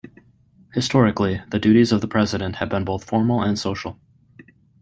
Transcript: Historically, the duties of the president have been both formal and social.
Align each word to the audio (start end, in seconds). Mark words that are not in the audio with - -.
Historically, 0.73 1.43
the 1.51 1.59
duties 1.59 1.91
of 1.91 2.01
the 2.01 2.07
president 2.07 2.55
have 2.55 2.69
been 2.69 2.83
both 2.83 3.03
formal 3.03 3.43
and 3.43 3.59
social. 3.59 3.99